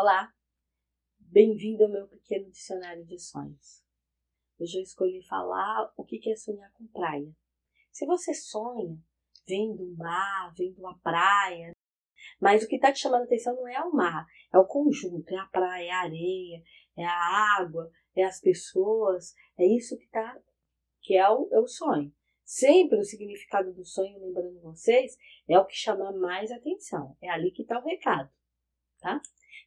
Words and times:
Olá, 0.00 0.32
bem-vindo 1.18 1.82
ao 1.82 1.90
meu 1.90 2.06
pequeno 2.06 2.48
dicionário 2.52 3.04
de 3.04 3.18
sonhos. 3.18 3.82
Hoje 4.56 4.78
eu 4.78 4.82
escolhi 4.84 5.26
falar 5.26 5.92
o 5.96 6.04
que 6.04 6.20
é 6.30 6.36
sonhar 6.36 6.72
com 6.74 6.86
praia. 6.86 7.34
Se 7.90 8.06
você 8.06 8.32
sonha 8.32 8.96
vendo 9.44 9.82
o 9.82 9.96
mar, 9.96 10.54
vendo 10.56 10.86
a 10.86 10.94
praia, 10.98 11.72
mas 12.40 12.62
o 12.62 12.68
que 12.68 12.76
está 12.76 12.92
te 12.92 13.00
chamando 13.00 13.22
a 13.22 13.24
atenção 13.24 13.56
não 13.56 13.66
é 13.66 13.82
o 13.82 13.92
mar, 13.92 14.24
é 14.54 14.58
o 14.58 14.68
conjunto, 14.68 15.34
é 15.34 15.36
a 15.36 15.46
praia, 15.46 15.88
é 15.88 15.90
a 15.90 16.02
areia, 16.02 16.62
é 16.96 17.04
a 17.04 17.58
água, 17.58 17.90
é 18.14 18.22
as 18.22 18.40
pessoas, 18.40 19.34
é 19.58 19.66
isso 19.66 19.98
que 19.98 20.06
tá, 20.10 20.40
que 21.02 21.16
é 21.16 21.28
o, 21.28 21.48
é 21.50 21.58
o 21.58 21.66
sonho. 21.66 22.14
Sempre 22.44 23.00
o 23.00 23.04
significado 23.04 23.74
do 23.74 23.84
sonho, 23.84 24.20
lembrando 24.20 24.60
vocês, 24.60 25.18
é 25.48 25.58
o 25.58 25.66
que 25.66 25.74
chama 25.74 26.12
mais 26.12 26.52
atenção. 26.52 27.16
É 27.20 27.28
ali 27.28 27.50
que 27.50 27.62
está 27.62 27.80
o 27.80 27.84
recado, 27.84 28.30
tá? 29.00 29.20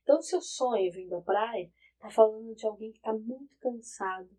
Então, 0.03 0.21
seu 0.21 0.41
sonho 0.41 0.91
vindo 0.91 1.15
à 1.15 1.21
praia 1.21 1.71
está 1.95 2.09
falando 2.09 2.55
de 2.55 2.65
alguém 2.65 2.91
que 2.91 2.97
está 2.97 3.13
muito 3.13 3.55
cansado, 3.59 4.29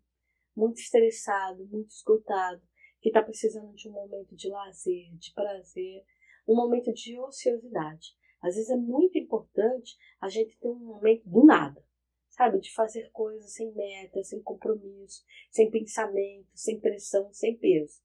muito 0.55 0.79
estressado, 0.79 1.65
muito 1.65 1.89
esgotado, 1.89 2.61
que 3.01 3.09
está 3.09 3.21
precisando 3.21 3.73
de 3.73 3.89
um 3.89 3.91
momento 3.91 4.35
de 4.35 4.49
lazer, 4.49 5.13
de 5.15 5.33
prazer, 5.33 6.03
um 6.47 6.55
momento 6.55 6.91
de 6.93 7.19
ociosidade. 7.19 8.15
Às 8.41 8.55
vezes 8.55 8.69
é 8.69 8.75
muito 8.75 9.17
importante 9.17 9.97
a 10.19 10.27
gente 10.27 10.57
ter 10.57 10.67
um 10.67 10.79
momento 10.79 11.27
do 11.29 11.45
nada, 11.45 11.83
sabe? 12.29 12.59
De 12.59 12.73
fazer 12.73 13.09
coisas 13.11 13.53
sem 13.53 13.73
meta, 13.73 14.23
sem 14.23 14.41
compromisso, 14.41 15.23
sem 15.49 15.71
pensamento, 15.71 16.49
sem 16.53 16.79
pressão, 16.79 17.31
sem 17.33 17.57
peso. 17.57 18.01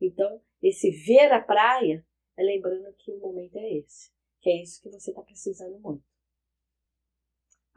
Então, 0.00 0.40
esse 0.62 0.90
ver 0.90 1.32
a 1.32 1.40
praia 1.40 2.06
é 2.36 2.42
lembrando 2.42 2.94
que 2.98 3.10
o 3.10 3.18
momento 3.18 3.56
é 3.56 3.78
esse, 3.78 4.10
que 4.40 4.50
é 4.50 4.62
isso 4.62 4.82
que 4.82 4.90
você 4.90 5.10
está 5.10 5.22
precisando 5.22 5.78
muito. 5.80 6.04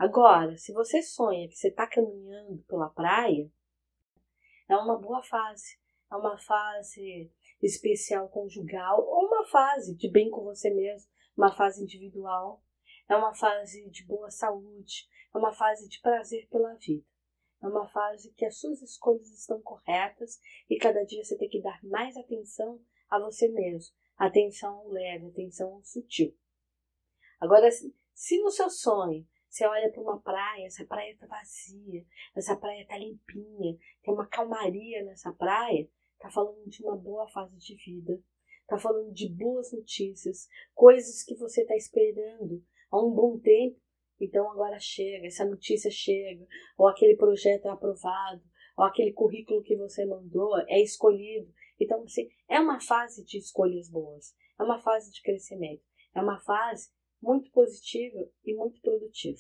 Agora, 0.02 0.58
se 0.58 0.74
você 0.74 1.00
sonha 1.04 1.48
que 1.48 1.56
você 1.56 1.68
está 1.68 1.86
caminhando 1.86 2.64
pela 2.64 2.90
praia, 2.90 3.48
é 4.68 4.76
uma 4.76 4.98
boa 4.98 5.22
fase. 5.22 5.78
É 6.12 6.16
uma 6.16 6.40
fase 6.40 7.32
especial 7.62 8.28
conjugal 8.28 9.00
ou 9.00 9.28
uma 9.28 9.46
fase 9.46 9.96
de 9.96 10.10
bem 10.10 10.32
com 10.32 10.44
você 10.44 10.72
mesmo, 10.72 11.08
uma 11.38 11.56
fase 11.56 11.84
individual. 11.84 12.64
É 13.08 13.16
uma 13.16 13.36
fase 13.36 13.88
de 13.92 14.04
boa 14.08 14.32
saúde, 14.32 15.08
é 15.32 15.38
uma 15.38 15.54
fase 15.54 15.88
de 15.88 16.02
prazer 16.02 16.48
pela 16.50 16.74
vida. 16.74 17.06
É 17.62 17.68
uma 17.68 17.88
fase 17.88 18.34
que 18.34 18.46
as 18.46 18.60
suas 18.60 18.82
escolhas 18.82 19.30
estão 19.30 19.62
corretas 19.62 20.42
e 20.68 20.80
cada 20.80 21.06
dia 21.06 21.24
você 21.24 21.38
tem 21.38 21.48
que 21.48 21.62
dar 21.62 21.80
mais 21.84 22.18
atenção 22.18 22.84
a 23.08 23.20
você 23.20 23.48
mesmo. 23.50 23.94
Atenção 24.18 24.88
leve, 24.88 25.28
atenção 25.28 25.80
sutil. 25.84 26.36
Agora, 27.40 27.70
se 27.72 28.42
no 28.42 28.50
seu 28.50 28.68
sonho 28.68 29.28
você 29.52 29.66
olha 29.66 29.92
para 29.92 30.02
uma 30.02 30.18
praia, 30.22 30.66
essa 30.66 30.86
praia 30.86 31.12
está 31.12 31.28
vazia, 31.28 32.06
essa 32.34 32.56
praia 32.56 32.84
está 32.84 32.98
limpinha, 32.98 33.78
tem 34.02 34.14
uma 34.14 34.26
calmaria 34.26 35.04
nessa 35.04 35.34
praia, 35.34 35.90
está 36.14 36.32
falando 36.32 36.66
de 36.70 36.82
uma 36.82 36.96
boa 36.96 37.28
fase 37.28 37.58
de 37.58 37.76
vida, 37.76 38.18
está 38.62 38.78
falando 38.78 39.12
de 39.12 39.28
boas 39.28 39.74
notícias, 39.74 40.48
coisas 40.74 41.22
que 41.26 41.36
você 41.36 41.64
está 41.64 41.76
esperando 41.76 42.64
há 42.90 43.06
um 43.06 43.12
bom 43.12 43.38
tempo. 43.40 43.78
Então 44.22 44.50
agora 44.50 44.80
chega, 44.80 45.28
essa 45.28 45.44
notícia 45.44 45.92
chega, 45.92 46.48
ou 46.78 46.88
aquele 46.88 47.18
projeto 47.18 47.66
é 47.66 47.72
aprovado, 47.72 48.42
ou 48.78 48.86
aquele 48.86 49.12
currículo 49.12 49.62
que 49.64 49.76
você 49.76 50.06
mandou 50.06 50.58
é 50.70 50.80
escolhido. 50.82 51.54
Então, 51.78 52.02
assim, 52.04 52.30
é 52.48 52.58
uma 52.58 52.80
fase 52.80 53.26
de 53.26 53.38
escolhas 53.38 53.90
boas, 53.90 54.34
é 54.58 54.64
uma 54.64 54.80
fase 54.80 55.12
de 55.12 55.22
crescimento, 55.22 55.84
é 56.16 56.22
uma 56.22 56.40
fase 56.40 56.90
muito 57.22 57.52
positiva 57.52 58.20
e 58.44 58.54
muito 58.56 58.82
produtiva. 58.82 59.40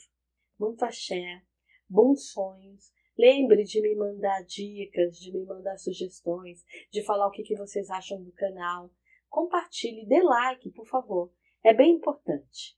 Muito 0.60 0.84
axé, 0.84 1.42
bons 1.90 2.32
sonhos. 2.32 2.92
Lembre 3.18 3.64
de 3.64 3.82
me 3.82 3.96
mandar 3.96 4.44
dicas, 4.44 5.18
de 5.20 5.32
me 5.32 5.44
mandar 5.46 5.78
sugestões, 5.78 6.64
de 6.92 7.04
falar 7.04 7.28
o 7.28 7.32
que, 7.32 7.44
que 7.44 7.55
vocês 7.55 7.89
acham 7.89 8.23
do 8.23 8.32
canal. 8.32 8.92
Compartilhe, 9.30 10.05
dê 10.08 10.22
like, 10.22 10.70
por 10.72 10.88
favor. 10.88 11.32
É 11.64 11.73
bem 11.73 11.95
importante. 11.95 12.78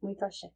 Muito 0.00 0.22
axé. 0.22 0.52